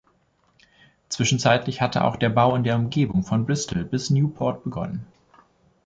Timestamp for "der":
2.15-2.29, 2.63-2.75